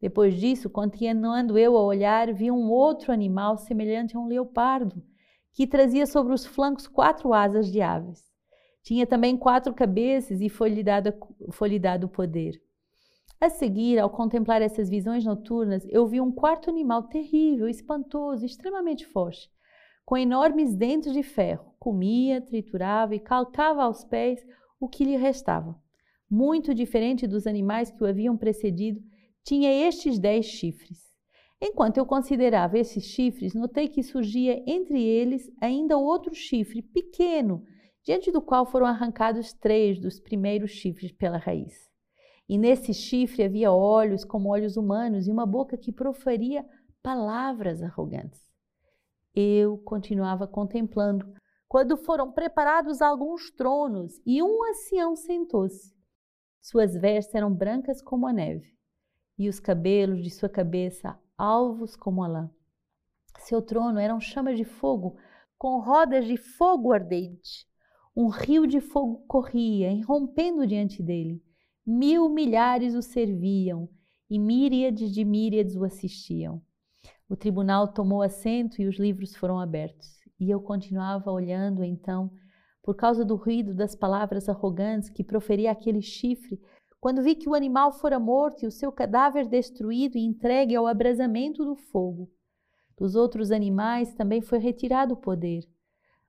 Depois 0.00 0.34
disso, 0.34 0.70
continuando 0.70 1.58
eu 1.58 1.76
a 1.76 1.82
olhar, 1.82 2.32
vi 2.32 2.50
um 2.50 2.70
outro 2.70 3.12
animal 3.12 3.58
semelhante 3.58 4.16
a 4.16 4.20
um 4.20 4.26
leopardo, 4.26 5.02
que 5.52 5.66
trazia 5.66 6.06
sobre 6.06 6.32
os 6.32 6.46
flancos 6.46 6.86
quatro 6.86 7.34
asas 7.34 7.70
de 7.70 7.82
aves. 7.82 8.24
Tinha 8.82 9.06
também 9.06 9.36
quatro 9.36 9.74
cabeças 9.74 10.40
e 10.40 10.48
foi-lhe 10.48 10.82
dado, 10.82 11.12
foi 11.50 11.78
dado 11.78 12.08
poder. 12.08 12.60
A 13.38 13.48
seguir, 13.48 13.98
ao 13.98 14.10
contemplar 14.10 14.62
essas 14.62 14.88
visões 14.88 15.24
noturnas, 15.24 15.86
eu 15.88 16.06
vi 16.06 16.20
um 16.20 16.30
quarto 16.32 16.68
animal 16.68 17.04
terrível, 17.04 17.68
espantoso, 17.68 18.44
extremamente 18.44 19.06
forte, 19.06 19.50
com 20.04 20.16
enormes 20.16 20.74
dentes 20.74 21.12
de 21.12 21.22
ferro. 21.22 21.74
Comia, 21.78 22.40
triturava 22.40 23.14
e 23.14 23.20
calcava 23.20 23.82
aos 23.82 24.04
pés 24.04 24.44
o 24.78 24.88
que 24.88 25.04
lhe 25.04 25.16
restava. 25.16 25.74
Muito 26.28 26.74
diferente 26.74 27.26
dos 27.26 27.46
animais 27.46 27.90
que 27.90 28.02
o 28.02 28.06
haviam 28.06 28.36
precedido, 28.36 29.00
tinha 29.44 29.72
estes 29.88 30.18
dez 30.18 30.46
chifres. 30.46 31.10
Enquanto 31.60 31.98
eu 31.98 32.06
considerava 32.06 32.78
esses 32.78 33.04
chifres, 33.04 33.54
notei 33.54 33.86
que 33.86 34.02
surgia 34.02 34.62
entre 34.66 35.02
eles 35.02 35.50
ainda 35.60 35.98
outro 35.98 36.34
chifre 36.34 36.80
pequeno, 36.80 37.62
diante 38.02 38.32
do 38.32 38.40
qual 38.40 38.64
foram 38.64 38.86
arrancados 38.86 39.52
três 39.52 40.00
dos 40.00 40.18
primeiros 40.18 40.70
chifres 40.70 41.12
pela 41.12 41.36
raiz. 41.36 41.90
E 42.48 42.56
nesse 42.56 42.94
chifre 42.94 43.44
havia 43.44 43.70
olhos 43.70 44.24
como 44.24 44.48
olhos 44.48 44.76
humanos 44.76 45.26
e 45.26 45.30
uma 45.30 45.44
boca 45.44 45.76
que 45.76 45.92
proferia 45.92 46.64
palavras 47.02 47.82
arrogantes. 47.82 48.42
Eu 49.34 49.78
continuava 49.78 50.48
contemplando 50.48 51.30
quando 51.68 51.96
foram 51.96 52.32
preparados 52.32 53.02
alguns 53.02 53.50
tronos 53.50 54.20
e 54.26 54.42
um 54.42 54.64
ancião 54.64 55.14
sentou-se. 55.14 55.94
Suas 56.60 56.94
vestes 56.94 57.34
eram 57.34 57.54
brancas 57.54 58.02
como 58.02 58.26
a 58.26 58.32
neve 58.32 58.79
e 59.40 59.48
os 59.48 59.58
cabelos 59.58 60.22
de 60.22 60.28
sua 60.28 60.50
cabeça 60.50 61.18
alvos 61.34 61.96
como 61.96 62.22
a 62.22 62.28
lã. 62.28 62.50
Seu 63.38 63.62
trono 63.62 63.98
eram 63.98 64.20
chamas 64.20 64.58
de 64.58 64.66
fogo, 64.66 65.16
com 65.56 65.80
rodas 65.80 66.26
de 66.26 66.36
fogo 66.36 66.92
ardente. 66.92 67.66
Um 68.14 68.28
rio 68.28 68.66
de 68.66 68.82
fogo 68.82 69.24
corria, 69.26 69.90
irrompendo 69.90 70.66
diante 70.66 71.02
dele. 71.02 71.42
Mil 71.86 72.28
milhares 72.28 72.94
o 72.94 73.00
serviam 73.00 73.88
e 74.28 74.38
míriades 74.38 75.10
de 75.10 75.24
míriades 75.24 75.74
o 75.74 75.84
assistiam. 75.84 76.60
O 77.26 77.34
tribunal 77.34 77.94
tomou 77.94 78.20
assento 78.20 78.82
e 78.82 78.86
os 78.86 78.98
livros 78.98 79.34
foram 79.34 79.58
abertos. 79.58 80.18
E 80.38 80.50
eu 80.50 80.60
continuava 80.60 81.30
olhando 81.30 81.82
então, 81.82 82.30
por 82.82 82.94
causa 82.94 83.24
do 83.24 83.36
ruído 83.36 83.74
das 83.74 83.94
palavras 83.94 84.50
arrogantes 84.50 85.08
que 85.08 85.24
proferia 85.24 85.70
aquele 85.70 86.02
chifre 86.02 86.60
quando 87.00 87.22
vi 87.22 87.34
que 87.34 87.48
o 87.48 87.54
animal 87.54 87.92
fora 87.92 88.20
morto 88.20 88.62
e 88.62 88.66
o 88.66 88.70
seu 88.70 88.92
cadáver 88.92 89.48
destruído 89.48 90.18
e 90.18 90.24
entregue 90.24 90.76
ao 90.76 90.86
abrasamento 90.86 91.64
do 91.64 91.74
fogo. 91.74 92.30
Dos 92.96 93.14
outros 93.14 93.50
animais 93.50 94.12
também 94.12 94.42
foi 94.42 94.58
retirado 94.58 95.14
o 95.14 95.16
poder, 95.16 95.66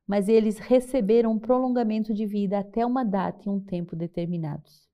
mas 0.07 0.29
eles 0.29 0.57
receberam 0.57 1.33
um 1.33 1.39
prolongamento 1.39 2.13
de 2.13 2.25
vida 2.25 2.57
até 2.57 2.85
uma 2.85 3.03
data 3.03 3.43
e 3.45 3.49
um 3.49 3.59
tempo 3.59 3.95
determinados. 3.95 4.89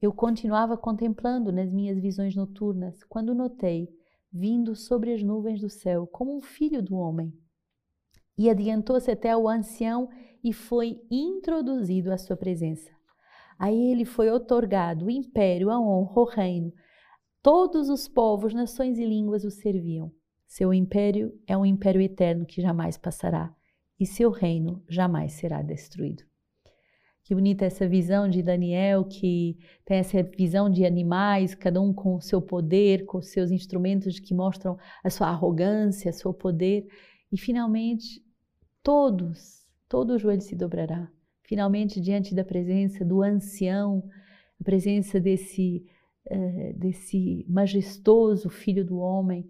Eu 0.00 0.12
continuava 0.12 0.78
contemplando 0.78 1.50
nas 1.50 1.72
minhas 1.72 1.98
visões 1.98 2.36
noturnas 2.36 3.02
quando 3.04 3.34
notei, 3.34 3.88
vindo 4.32 4.76
sobre 4.76 5.12
as 5.12 5.22
nuvens 5.22 5.60
do 5.60 5.68
céu, 5.68 6.06
como 6.06 6.36
um 6.36 6.40
filho 6.40 6.80
do 6.80 6.96
homem. 6.96 7.32
E 8.38 8.48
adiantou-se 8.48 9.10
até 9.10 9.32
ao 9.32 9.48
ancião 9.48 10.08
e 10.42 10.52
foi 10.52 11.02
introduzido 11.10 12.12
à 12.12 12.16
sua 12.16 12.36
presença. 12.36 12.99
A 13.60 13.70
ele 13.70 14.06
foi 14.06 14.30
otorgado 14.30 15.04
o 15.04 15.10
império, 15.10 15.68
a 15.68 15.78
honra, 15.78 16.18
o 16.18 16.24
reino. 16.24 16.72
Todos 17.42 17.90
os 17.90 18.08
povos, 18.08 18.54
nações 18.54 18.98
e 18.98 19.04
línguas 19.04 19.44
o 19.44 19.50
serviam. 19.50 20.10
Seu 20.46 20.72
império 20.72 21.38
é 21.46 21.54
um 21.54 21.66
império 21.66 22.00
eterno 22.00 22.46
que 22.46 22.62
jamais 22.62 22.96
passará, 22.96 23.54
e 23.98 24.06
seu 24.06 24.30
reino 24.30 24.82
jamais 24.88 25.34
será 25.34 25.60
destruído. 25.60 26.22
Que 27.22 27.34
bonita 27.34 27.66
essa 27.66 27.86
visão 27.86 28.30
de 28.30 28.42
Daniel, 28.42 29.04
que 29.04 29.58
tem 29.84 29.98
essa 29.98 30.22
visão 30.22 30.70
de 30.70 30.86
animais, 30.86 31.54
cada 31.54 31.82
um 31.82 31.92
com 31.92 32.14
o 32.14 32.20
seu 32.22 32.40
poder, 32.40 33.04
com 33.04 33.18
os 33.18 33.28
seus 33.28 33.50
instrumentos 33.50 34.18
que 34.18 34.32
mostram 34.32 34.78
a 35.04 35.10
sua 35.10 35.28
arrogância, 35.28 36.10
o 36.10 36.14
seu 36.14 36.32
poder. 36.32 36.86
E 37.30 37.36
finalmente, 37.36 38.24
todos, 38.82 39.66
todo 39.86 40.14
o 40.14 40.18
joelho 40.18 40.40
se 40.40 40.56
dobrará 40.56 41.12
finalmente 41.50 42.00
diante 42.00 42.32
da 42.32 42.44
presença 42.44 43.04
do 43.04 43.24
ancião, 43.24 44.04
a 44.60 44.62
presença 44.62 45.18
desse, 45.18 45.84
uh, 46.30 46.78
desse 46.78 47.44
majestoso 47.48 48.48
Filho 48.48 48.84
do 48.84 48.98
Homem, 48.98 49.48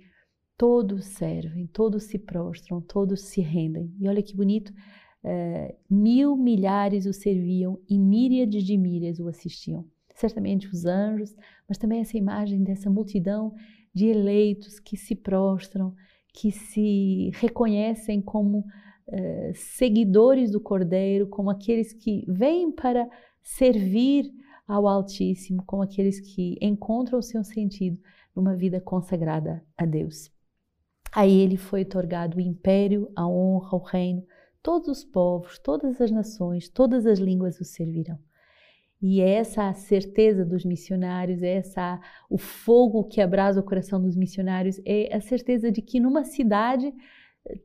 todos 0.56 1.04
servem, 1.04 1.66
todos 1.66 2.04
se 2.04 2.18
prostram, 2.18 2.80
todos 2.80 3.20
se 3.24 3.42
rendem. 3.42 3.94
E 4.00 4.08
olha 4.08 4.22
que 4.22 4.34
bonito, 4.34 4.70
uh, 4.70 5.76
mil 5.90 6.38
milhares 6.38 7.04
o 7.04 7.12
serviam 7.12 7.78
e 7.86 7.98
míriades 7.98 8.64
de 8.64 8.78
míriades 8.78 9.20
o 9.20 9.28
assistiam. 9.28 9.84
Certamente 10.14 10.68
os 10.68 10.86
anjos, 10.86 11.36
mas 11.68 11.76
também 11.76 12.00
essa 12.00 12.16
imagem 12.16 12.62
dessa 12.62 12.88
multidão 12.88 13.52
de 13.92 14.06
eleitos 14.06 14.80
que 14.80 14.96
se 14.96 15.14
prostram, 15.14 15.94
que 16.32 16.50
se 16.50 17.30
reconhecem 17.34 18.22
como 18.22 18.64
eh, 19.12 19.52
seguidores 19.54 20.50
do 20.50 20.60
Cordeiro, 20.60 21.26
como 21.28 21.50
aqueles 21.50 21.92
que 21.92 22.24
vêm 22.28 22.70
para 22.70 23.08
servir 23.42 24.30
ao 24.66 24.86
Altíssimo, 24.86 25.64
como 25.66 25.82
aqueles 25.82 26.20
que 26.20 26.56
encontram 26.60 27.18
o 27.18 27.22
seu 27.22 27.42
sentido 27.42 27.98
numa 28.34 28.54
vida 28.54 28.80
consagrada 28.80 29.64
a 29.76 29.84
Deus. 29.84 30.30
A 31.12 31.26
ele 31.26 31.56
foi 31.56 31.82
otorgado 31.82 32.38
o 32.38 32.40
império, 32.40 33.10
a 33.16 33.26
honra, 33.26 33.76
o 33.76 33.82
reino, 33.82 34.24
todos 34.62 34.88
os 34.88 35.04
povos, 35.04 35.58
todas 35.58 36.00
as 36.00 36.10
nações, 36.10 36.68
todas 36.68 37.04
as 37.04 37.18
línguas 37.18 37.60
o 37.60 37.64
servirão. 37.64 38.18
E 39.02 39.20
é 39.20 39.30
essa 39.30 39.72
certeza 39.72 40.44
dos 40.44 40.64
missionários, 40.64 41.42
é 41.42 41.54
essa 41.54 42.00
o 42.28 42.36
fogo 42.36 43.04
que 43.04 43.20
abrasa 43.20 43.60
o 43.60 43.64
coração 43.64 44.00
dos 44.00 44.14
missionários, 44.14 44.80
é 44.84 45.14
a 45.14 45.20
certeza 45.20 45.72
de 45.72 45.80
que 45.80 45.98
numa 45.98 46.22
cidade 46.22 46.92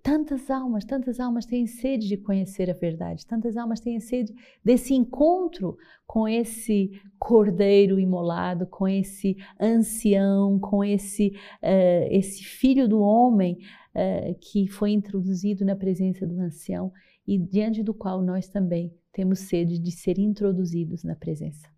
Tantas 0.01 0.49
almas, 0.49 0.85
tantas 0.85 1.19
almas 1.19 1.45
têm 1.45 1.67
sede 1.67 2.07
de 2.07 2.15
conhecer 2.15 2.69
a 2.69 2.73
verdade, 2.73 3.25
tantas 3.25 3.57
almas 3.57 3.81
têm 3.81 3.99
sede 3.99 4.33
desse 4.63 4.93
encontro 4.93 5.77
com 6.07 6.25
esse 6.27 6.91
cordeiro 7.19 7.99
imolado, 7.99 8.65
com 8.65 8.87
esse 8.87 9.35
ancião, 9.59 10.57
com 10.59 10.81
esse, 10.81 11.27
uh, 11.61 12.07
esse 12.09 12.41
filho 12.43 12.87
do 12.87 13.01
homem 13.01 13.57
uh, 13.93 14.33
que 14.39 14.65
foi 14.67 14.91
introduzido 14.91 15.65
na 15.65 15.75
presença 15.75 16.25
do 16.25 16.39
ancião 16.39 16.91
e 17.27 17.37
diante 17.37 17.83
do 17.83 17.93
qual 17.93 18.21
nós 18.21 18.47
também 18.47 18.93
temos 19.11 19.39
sede 19.39 19.77
de 19.77 19.91
ser 19.91 20.17
introduzidos 20.17 21.03
na 21.03 21.15
presença. 21.15 21.74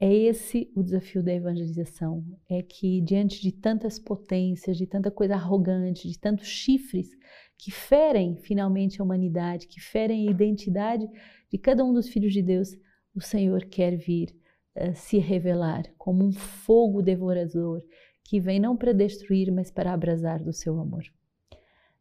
É 0.00 0.12
esse 0.14 0.70
o 0.76 0.82
desafio 0.82 1.24
da 1.24 1.32
evangelização, 1.32 2.24
é 2.48 2.62
que 2.62 3.00
diante 3.00 3.42
de 3.42 3.50
tantas 3.50 3.98
potências, 3.98 4.76
de 4.76 4.86
tanta 4.86 5.10
coisa 5.10 5.34
arrogante, 5.34 6.08
de 6.08 6.16
tantos 6.16 6.46
chifres 6.46 7.08
que 7.56 7.72
ferem 7.72 8.36
finalmente 8.36 9.00
a 9.00 9.04
humanidade, 9.04 9.66
que 9.66 9.80
ferem 9.80 10.28
a 10.28 10.30
identidade 10.30 11.04
de 11.50 11.58
cada 11.58 11.84
um 11.84 11.92
dos 11.92 12.08
filhos 12.08 12.32
de 12.32 12.40
Deus, 12.40 12.76
o 13.12 13.20
Senhor 13.20 13.64
quer 13.64 13.96
vir 13.96 14.36
uh, 14.76 14.94
se 14.94 15.18
revelar 15.18 15.82
como 15.98 16.24
um 16.24 16.32
fogo 16.32 17.02
devorador 17.02 17.82
que 18.22 18.38
vem 18.38 18.60
não 18.60 18.76
para 18.76 18.92
destruir, 18.92 19.50
mas 19.50 19.70
para 19.70 19.92
abrasar 19.92 20.44
do 20.44 20.52
seu 20.52 20.78
amor. 20.78 21.02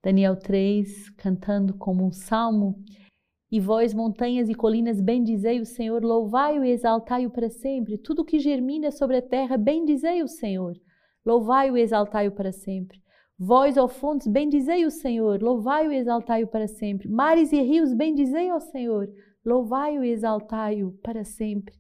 Daniel 0.04 0.36
3, 0.36 1.10
cantando 1.12 1.74
como 1.74 2.06
um 2.06 2.12
salmo, 2.12 2.84
e 3.52 3.60
vós, 3.60 3.94
montanhas 3.94 4.50
e 4.50 4.54
colinas, 4.54 5.00
bendizei 5.00 5.60
o 5.60 5.66
Senhor, 5.66 6.04
louvai-o 6.04 6.66
e 6.66 6.72
exaltai-o 6.72 7.30
para 7.30 7.50
sempre. 7.50 7.98
Tudo 7.98 8.26
que 8.26 8.40
germina 8.40 8.92
sobre 8.92 9.18
a 9.18 9.22
terra, 9.22 9.56
bendizei 9.58 10.22
o 10.22 10.28
Senhor, 10.28 10.76
louvai-o 11.26 11.78
e 11.78 11.82
exaltai-o 11.82 12.32
para 12.32 12.52
sempre. 12.52 13.02
Vós, 13.40 13.78
ó 13.78 13.88
fontes, 13.88 14.28
bendizei 14.28 14.86
o 14.86 14.92
Senhor, 14.92 15.42
louvai-o 15.42 15.92
e 15.92 15.96
exaltai-o 15.96 16.48
para 16.48 16.68
sempre. 16.68 17.08
Mares 17.08 17.54
e 17.54 17.62
rios, 17.62 17.94
bendizei 17.94 18.50
ao 18.50 18.60
Senhor, 18.60 19.08
louvai-o 19.46 20.04
e 20.04 20.10
exaltai-o 20.10 20.92
para 21.04 21.24
sempre. 21.24 21.76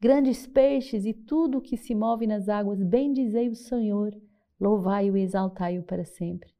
Grandes 0.00 0.46
peixes 0.46 1.06
e 1.06 1.14
tudo 1.14 1.58
o 1.58 1.62
que 1.62 1.76
se 1.76 1.94
move 1.94 2.26
nas 2.26 2.48
águas, 2.48 2.82
bendizei 2.82 3.48
o 3.48 3.54
Senhor, 3.54 4.12
louvai-o 4.60 5.16
e 5.16 5.22
exaltai-o 5.22 5.82
para 5.84 6.04
sempre. 6.04 6.55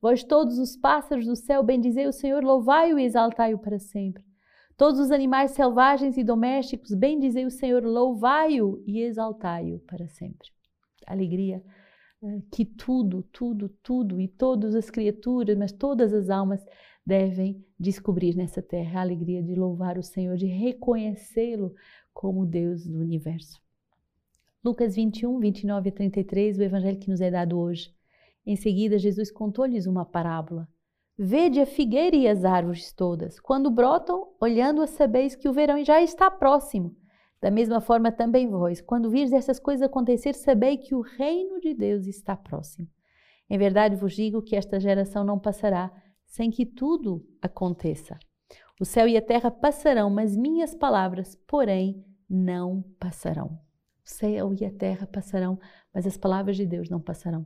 Vós 0.00 0.22
todos 0.22 0.58
os 0.58 0.76
pássaros 0.76 1.26
do 1.26 1.34
céu, 1.34 1.62
bendizei 1.62 2.06
o 2.06 2.12
Senhor, 2.12 2.44
louvai-o 2.44 2.98
e 2.98 3.04
exaltai-o 3.04 3.58
para 3.58 3.78
sempre. 3.78 4.22
Todos 4.76 5.00
os 5.00 5.10
animais 5.10 5.50
selvagens 5.52 6.16
e 6.16 6.22
domésticos, 6.22 6.94
bendizei 6.94 7.44
o 7.44 7.50
Senhor, 7.50 7.84
louvai-o 7.84 8.80
e 8.86 9.00
exaltai-o 9.00 9.80
para 9.80 10.06
sempre. 10.06 10.48
Alegria 11.04 11.60
eh, 12.22 12.42
que 12.52 12.64
tudo, 12.64 13.24
tudo, 13.32 13.68
tudo 13.82 14.20
e 14.20 14.28
todas 14.28 14.76
as 14.76 14.88
criaturas, 14.88 15.58
mas 15.58 15.72
todas 15.72 16.14
as 16.14 16.30
almas 16.30 16.64
devem 17.04 17.64
descobrir 17.78 18.36
nessa 18.36 18.62
terra 18.62 19.00
a 19.00 19.02
alegria 19.02 19.42
de 19.42 19.54
louvar 19.54 19.98
o 19.98 20.02
Senhor, 20.02 20.36
de 20.36 20.46
reconhecê-lo 20.46 21.74
como 22.14 22.46
Deus 22.46 22.86
do 22.86 23.00
universo. 23.00 23.60
Lucas 24.62 24.94
21, 24.94 25.40
29 25.40 25.88
a 25.88 25.92
33, 25.92 26.58
o 26.58 26.62
evangelho 26.62 26.98
que 26.98 27.08
nos 27.08 27.20
é 27.20 27.30
dado 27.30 27.58
hoje. 27.58 27.92
Em 28.48 28.56
seguida, 28.56 28.98
Jesus 28.98 29.30
contou-lhes 29.30 29.86
uma 29.86 30.06
parábola 30.06 30.66
Vede 31.20 31.60
a 31.60 31.66
figueira 31.66 32.14
e 32.14 32.28
as 32.28 32.44
árvores 32.44 32.92
todas. 32.92 33.40
Quando 33.40 33.72
brotam, 33.72 34.32
olhando-as, 34.40 34.90
sabeis 34.90 35.34
que 35.34 35.48
o 35.48 35.52
verão 35.52 35.84
já 35.84 36.00
está 36.00 36.30
próximo. 36.30 36.96
Da 37.42 37.50
mesma 37.50 37.80
forma 37.80 38.12
também 38.12 38.48
vós, 38.48 38.80
quando 38.80 39.10
virdes 39.10 39.32
essas 39.32 39.58
coisas 39.58 39.84
acontecer, 39.84 40.32
sabei 40.34 40.78
que 40.78 40.94
o 40.94 41.00
reino 41.00 41.60
de 41.60 41.74
Deus 41.74 42.06
está 42.06 42.36
próximo. 42.36 42.86
Em 43.50 43.58
verdade 43.58 43.96
vos 43.96 44.14
digo 44.14 44.40
que 44.40 44.54
esta 44.54 44.78
geração 44.78 45.24
não 45.24 45.40
passará 45.40 45.92
sem 46.24 46.52
que 46.52 46.64
tudo 46.64 47.26
aconteça. 47.42 48.16
O 48.80 48.84
céu 48.84 49.08
e 49.08 49.16
a 49.16 49.22
terra 49.22 49.50
passarão, 49.50 50.08
mas 50.08 50.36
minhas 50.36 50.74
palavras, 50.74 51.34
porém, 51.48 52.04
não 52.30 52.84
passarão. 53.00 53.58
O 54.06 54.08
céu 54.08 54.54
e 54.54 54.64
a 54.64 54.70
terra 54.70 55.06
passarão, 55.06 55.58
mas 55.92 56.06
as 56.06 56.16
palavras 56.16 56.56
de 56.56 56.64
Deus 56.64 56.88
não 56.88 57.00
passarão. 57.00 57.44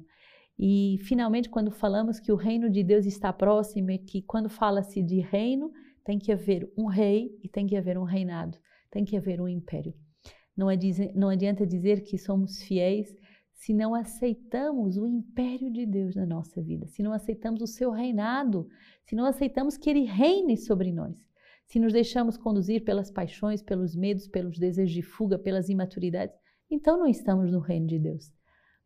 E 0.64 0.96
finalmente, 1.02 1.50
quando 1.50 1.72
falamos 1.72 2.20
que 2.20 2.30
o 2.30 2.36
reino 2.36 2.70
de 2.70 2.84
Deus 2.84 3.04
está 3.04 3.32
próximo, 3.32 3.90
é 3.90 3.98
que 3.98 4.22
quando 4.22 4.48
fala-se 4.48 5.02
de 5.02 5.18
reino, 5.18 5.72
tem 6.04 6.20
que 6.20 6.30
haver 6.30 6.72
um 6.78 6.86
rei 6.86 7.36
e 7.42 7.48
tem 7.48 7.66
que 7.66 7.76
haver 7.76 7.98
um 7.98 8.04
reinado, 8.04 8.56
tem 8.88 9.04
que 9.04 9.16
haver 9.16 9.40
um 9.40 9.48
império. 9.48 9.92
Não, 10.56 10.70
é 10.70 10.78
não 11.16 11.30
adianta 11.30 11.66
dizer 11.66 12.04
que 12.04 12.16
somos 12.16 12.62
fiéis 12.62 13.12
se 13.54 13.74
não 13.74 13.92
aceitamos 13.92 14.96
o 14.96 15.04
império 15.04 15.68
de 15.68 15.84
Deus 15.84 16.14
na 16.14 16.24
nossa 16.24 16.62
vida, 16.62 16.86
se 16.86 17.02
não 17.02 17.12
aceitamos 17.12 17.60
o 17.60 17.66
seu 17.66 17.90
reinado, 17.90 18.68
se 19.04 19.16
não 19.16 19.24
aceitamos 19.24 19.76
que 19.76 19.90
ele 19.90 20.04
reine 20.04 20.56
sobre 20.56 20.92
nós, 20.92 21.16
se 21.66 21.80
nos 21.80 21.92
deixamos 21.92 22.36
conduzir 22.36 22.84
pelas 22.84 23.10
paixões, 23.10 23.60
pelos 23.60 23.96
medos, 23.96 24.28
pelos 24.28 24.60
desejos 24.60 24.94
de 24.94 25.02
fuga, 25.02 25.40
pelas 25.40 25.68
imaturidades, 25.68 26.36
então 26.70 26.96
não 26.96 27.08
estamos 27.08 27.50
no 27.50 27.58
reino 27.58 27.88
de 27.88 27.98
Deus. 27.98 28.32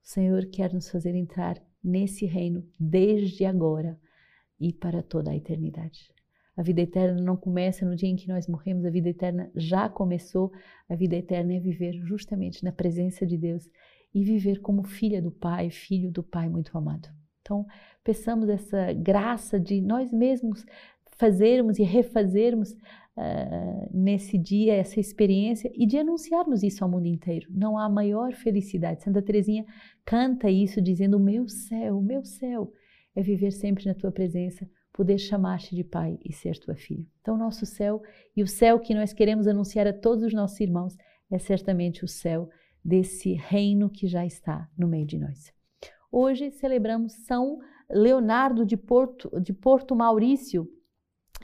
O 0.06 0.08
Senhor 0.08 0.46
quer 0.46 0.72
nos 0.72 0.88
fazer 0.88 1.16
entrar 1.16 1.60
nesse 1.82 2.26
reino 2.26 2.64
desde 2.78 3.44
agora 3.44 3.98
e 4.58 4.72
para 4.72 5.02
toda 5.02 5.32
a 5.32 5.36
eternidade. 5.36 6.14
A 6.56 6.62
vida 6.62 6.80
eterna 6.80 7.20
não 7.20 7.36
começa 7.36 7.84
no 7.84 7.96
dia 7.96 8.08
em 8.08 8.14
que 8.14 8.28
nós 8.28 8.46
morremos, 8.46 8.84
a 8.84 8.90
vida 8.90 9.08
eterna 9.08 9.50
já 9.56 9.88
começou. 9.88 10.52
A 10.88 10.94
vida 10.94 11.16
eterna 11.16 11.54
é 11.54 11.58
viver 11.58 11.94
justamente 12.04 12.62
na 12.62 12.70
presença 12.70 13.26
de 13.26 13.36
Deus 13.36 13.68
e 14.14 14.22
viver 14.22 14.60
como 14.60 14.84
filha 14.84 15.20
do 15.20 15.32
Pai, 15.32 15.70
filho 15.70 16.12
do 16.12 16.22
Pai 16.22 16.48
muito 16.48 16.78
amado. 16.78 17.08
Então, 17.40 17.66
peçamos 18.04 18.48
essa 18.48 18.92
graça 18.92 19.58
de 19.58 19.80
nós 19.80 20.12
mesmos 20.12 20.64
fazermos 21.16 21.78
e 21.78 21.82
refazermos 21.82 22.72
uh, 22.72 23.90
nesse 23.92 24.38
dia 24.38 24.74
essa 24.74 25.00
experiência 25.00 25.70
e 25.74 25.86
de 25.86 25.98
anunciarmos 25.98 26.62
isso 26.62 26.84
ao 26.84 26.90
mundo 26.90 27.06
inteiro. 27.06 27.48
Não 27.50 27.78
há 27.78 27.88
maior 27.88 28.32
felicidade. 28.34 29.02
Santa 29.02 29.22
Teresinha 29.22 29.64
canta 30.04 30.50
isso 30.50 30.80
dizendo: 30.80 31.16
"O 31.16 31.20
meu 31.20 31.48
céu, 31.48 32.00
meu 32.00 32.24
céu 32.24 32.72
é 33.14 33.22
viver 33.22 33.50
sempre 33.50 33.86
na 33.86 33.94
tua 33.94 34.12
presença, 34.12 34.68
poder 34.92 35.18
chamar-te 35.18 35.74
de 35.74 35.84
pai 35.84 36.18
e 36.24 36.32
ser 36.32 36.58
tua 36.58 36.76
filha". 36.76 37.04
Então, 37.20 37.36
nosso 37.36 37.66
céu 37.66 38.02
e 38.36 38.42
o 38.42 38.46
céu 38.46 38.78
que 38.78 38.94
nós 38.94 39.12
queremos 39.12 39.46
anunciar 39.46 39.86
a 39.86 39.92
todos 39.92 40.22
os 40.24 40.34
nossos 40.34 40.60
irmãos 40.60 40.96
é 41.30 41.38
certamente 41.38 42.04
o 42.04 42.08
céu 42.08 42.48
desse 42.84 43.32
reino 43.32 43.90
que 43.90 44.06
já 44.06 44.24
está 44.24 44.68
no 44.78 44.86
meio 44.86 45.04
de 45.04 45.18
nós. 45.18 45.52
Hoje 46.10 46.52
celebramos 46.52 47.12
São 47.26 47.58
Leonardo 47.90 48.64
de 48.64 48.76
Porto, 48.76 49.28
de 49.40 49.52
Porto 49.52 49.94
Maurício, 49.96 50.68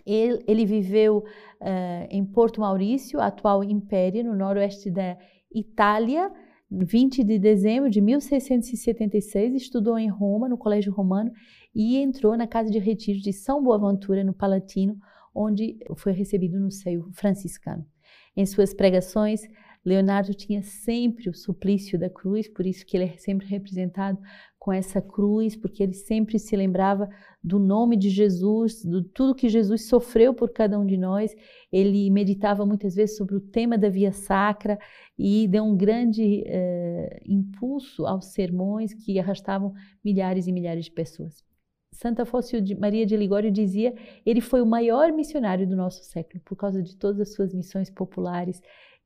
ele, 0.07 0.43
ele 0.47 0.67
viveu 0.67 1.19
uh, 1.19 2.07
em 2.11 2.25
Porto 2.25 2.61
Maurício, 2.61 3.21
atual 3.21 3.63
Império, 3.63 4.25
no 4.25 4.35
noroeste 4.35 4.91
da 4.91 5.17
Itália, 5.55 6.31
20 6.71 7.23
de 7.23 7.39
dezembro 7.39 7.91
de 7.91 8.01
1676, 8.01 9.55
estudou 9.55 9.99
em 9.99 10.09
Roma, 10.09 10.49
no 10.49 10.57
Colégio 10.57 10.93
Romano, 10.93 11.31
e 11.75 11.99
entrou 11.99 12.37
na 12.37 12.47
casa 12.47 12.71
de 12.71 12.79
retiro 12.79 13.21
de 13.21 13.33
São 13.33 13.63
Boaventura, 13.63 14.25
no 14.25 14.33
Palatino, 14.33 14.97
onde 15.35 15.79
foi 15.97 16.13
recebido 16.13 16.59
no 16.59 16.71
seio 16.71 17.11
franciscano. 17.13 17.85
Em 18.35 18.47
suas 18.47 18.73
pregações, 18.73 19.43
Leonardo 19.85 20.33
tinha 20.33 20.63
sempre 20.63 21.29
o 21.29 21.35
suplício 21.35 21.99
da 21.99 22.09
cruz, 22.09 22.49
por 22.49 22.65
isso 22.65 22.87
que 22.87 22.97
ele 22.97 23.05
é 23.05 23.17
sempre 23.17 23.47
representado 23.47 24.19
com 24.59 24.73
essa 24.73 25.03
cruz, 25.03 25.57
porque 25.57 25.83
ele 25.83 25.93
sempre 25.93 26.39
se 26.39 26.55
lembrava 26.55 27.09
do 27.43 27.59
nome 27.59 27.97
de 27.97 28.09
Jesus, 28.09 28.83
de 28.83 29.03
tudo 29.13 29.35
que 29.35 29.49
Jesus 29.49 29.89
sofreu 29.89 30.33
por 30.33 30.53
cada 30.53 30.79
um 30.79 30.87
de 30.87 30.97
nós. 30.97 31.35
Ele 31.73 32.09
meditava 32.11 32.65
muitas 32.65 32.95
vezes 32.95 33.17
sobre 33.17 33.35
o 33.35 33.41
tema 33.41 33.77
da 33.77 33.89
via 33.89 34.13
sacra 34.13 34.79
e 35.19 35.49
deu 35.49 35.65
um 35.65 35.77
grande 35.77 36.45
eh, 36.47 37.21
impulso 37.27 38.07
aos 38.07 38.27
sermões 38.27 38.95
que 38.95 39.19
arrastavam 39.19 39.75
milhares 40.05 40.47
e 40.47 40.53
milhares 40.53 40.85
de 40.85 40.93
pessoas. 40.93 41.43
Santa 41.93 42.25
Fóssil 42.25 42.61
de 42.61 42.75
Maria 42.75 43.05
de 43.05 43.17
Ligório 43.17 43.51
dizia, 43.51 43.95
ele 44.25 44.41
foi 44.41 44.63
o 44.63 44.67
maior 44.67 45.13
missionário 45.13 45.69
do 45.69 45.77
nosso 45.77 46.03
século 46.05 46.41
por 46.45 46.57
causa 46.57 46.83
de 46.83 46.97
todas 46.97 47.21
as 47.21 47.35
suas 47.35 47.53
missões 47.53 47.91
populares 47.91 48.63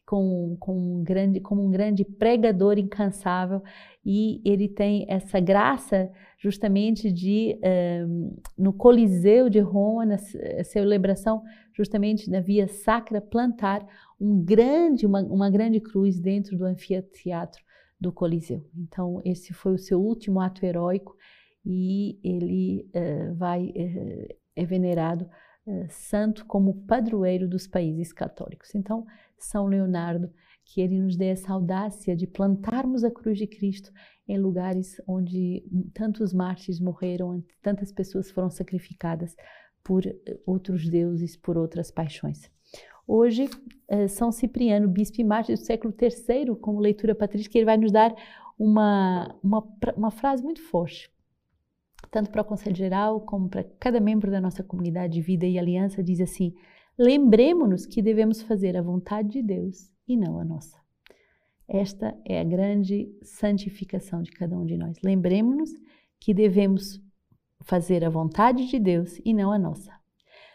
com, 0.06 0.56
com 0.60 0.78
um 0.78 1.02
grande, 1.02 1.40
como 1.40 1.66
um 1.66 1.70
grande 1.70 2.04
pregador 2.04 2.78
incansável 2.78 3.60
e 4.04 4.40
ele 4.44 4.68
tem 4.68 5.04
essa 5.08 5.40
graça 5.40 6.08
justamente 6.38 7.10
de, 7.10 7.58
um, 8.06 8.36
no 8.56 8.72
Coliseu 8.72 9.50
de 9.50 9.58
Roma, 9.58 10.06
na 10.06 10.16
celebração 10.62 11.42
justamente 11.72 12.30
na 12.30 12.40
Via 12.40 12.68
Sacra, 12.68 13.20
plantar 13.20 13.84
um 14.18 14.42
grande, 14.42 15.04
uma, 15.04 15.22
uma 15.22 15.50
grande 15.50 15.80
cruz 15.80 16.20
dentro 16.20 16.56
do 16.56 16.64
anfiteatro 16.64 17.62
do 18.00 18.12
Coliseu. 18.12 18.64
Então, 18.76 19.20
esse 19.24 19.52
foi 19.52 19.74
o 19.74 19.78
seu 19.78 20.00
último 20.00 20.40
ato 20.40 20.64
heróico 20.64 21.16
e 21.64 22.18
ele 22.22 22.88
uh, 22.94 23.34
vai, 23.34 23.64
uh, 23.64 24.36
é 24.54 24.64
venerado 24.64 25.28
uh, 25.66 25.86
santo 25.88 26.46
como 26.46 26.86
padroeiro 26.86 27.48
dos 27.48 27.66
países 27.66 28.12
católicos. 28.12 28.74
Então, 28.74 29.04
São 29.38 29.66
Leonardo, 29.66 30.30
que 30.64 30.80
ele 30.80 31.00
nos 31.00 31.16
dê 31.16 31.26
essa 31.26 31.52
audácia 31.52 32.16
de 32.16 32.26
plantarmos 32.26 33.04
a 33.04 33.10
cruz 33.10 33.38
de 33.38 33.46
Cristo 33.46 33.92
em 34.28 34.38
lugares 34.38 35.00
onde 35.06 35.64
tantos 35.94 36.32
mártires 36.32 36.80
morreram, 36.80 37.44
tantas 37.62 37.92
pessoas 37.92 38.30
foram 38.30 38.50
sacrificadas 38.50 39.36
por 39.84 40.02
outros 40.44 40.88
deuses, 40.88 41.36
por 41.36 41.56
outras 41.56 41.92
paixões. 41.92 42.50
Hoje, 43.06 43.48
São 44.08 44.32
Cipriano, 44.32 44.88
bispo 44.88 45.20
e 45.20 45.24
mártir 45.24 45.54
do 45.54 45.64
século 45.64 45.94
III, 45.96 46.56
como 46.56 46.80
leitura 46.80 47.14
patrística, 47.14 47.56
ele 47.56 47.64
vai 47.64 47.76
nos 47.76 47.92
dar 47.92 48.12
uma, 48.58 49.38
uma, 49.42 49.62
uma 49.96 50.10
frase 50.10 50.42
muito 50.42 50.60
forte 50.62 51.08
tanto 52.10 52.30
para 52.30 52.42
o 52.42 52.44
Conselho 52.44 52.76
Geral 52.76 53.20
como 53.20 53.48
para 53.48 53.64
cada 53.78 54.00
membro 54.00 54.30
da 54.30 54.40
nossa 54.40 54.62
comunidade 54.62 55.14
de 55.14 55.20
vida 55.20 55.46
e 55.46 55.58
aliança, 55.58 56.02
diz 56.02 56.20
assim: 56.20 56.54
lembremos-nos 56.98 57.86
que 57.86 58.02
devemos 58.02 58.42
fazer 58.42 58.76
a 58.76 58.82
vontade 58.82 59.28
de 59.28 59.42
Deus 59.42 59.90
e 60.06 60.16
não 60.16 60.38
a 60.38 60.44
nossa. 60.44 60.76
Esta 61.68 62.16
é 62.24 62.40
a 62.40 62.44
grande 62.44 63.10
santificação 63.22 64.22
de 64.22 64.30
cada 64.30 64.56
um 64.56 64.64
de 64.64 64.76
nós. 64.76 64.96
Lembremos-nos 65.04 65.70
que 66.20 66.32
devemos 66.32 67.00
fazer 67.64 68.04
a 68.04 68.10
vontade 68.10 68.66
de 68.66 68.78
Deus 68.78 69.18
e 69.24 69.34
não 69.34 69.50
a 69.50 69.58
nossa. 69.58 69.92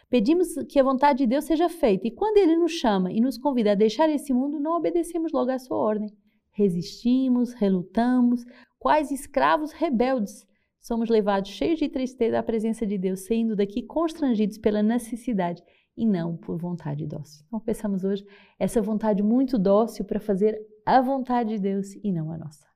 Pedimos 0.08 0.48
que 0.68 0.78
a 0.78 0.82
vontade 0.82 1.20
de 1.20 1.26
Deus 1.26 1.44
seja 1.44 1.68
feita, 1.68 2.06
e 2.06 2.10
quando 2.10 2.36
Ele 2.36 2.56
nos 2.56 2.72
chama 2.72 3.10
e 3.12 3.20
nos 3.20 3.38
convida 3.38 3.72
a 3.72 3.74
deixar 3.74 4.10
esse 4.10 4.32
mundo, 4.32 4.60
não 4.60 4.76
obedecemos 4.76 5.32
logo 5.32 5.50
à 5.50 5.58
sua 5.58 5.76
ordem. 5.76 6.10
Resistimos, 6.50 7.54
relutamos, 7.54 8.44
quais 8.78 9.10
escravos 9.10 9.72
rebeldes, 9.72 10.46
somos 10.80 11.08
levados 11.08 11.50
cheios 11.50 11.78
de 11.78 11.88
tristeza 11.88 12.38
à 12.38 12.42
presença 12.42 12.86
de 12.86 12.98
Deus, 12.98 13.20
saindo 13.20 13.56
daqui 13.56 13.82
constrangidos 13.82 14.58
pela 14.58 14.82
necessidade 14.82 15.62
e 15.96 16.06
não 16.06 16.36
por 16.36 16.58
vontade 16.58 17.06
dócil. 17.06 17.44
Então, 17.46 17.60
pensamos 17.60 18.04
hoje 18.04 18.26
essa 18.58 18.80
vontade 18.80 19.22
muito 19.22 19.58
dócil 19.58 20.04
para 20.04 20.20
fazer 20.20 20.58
a 20.86 21.00
vontade 21.00 21.50
de 21.50 21.58
Deus 21.58 21.94
e 22.02 22.10
não 22.10 22.32
a 22.32 22.38
nossa. 22.38 22.71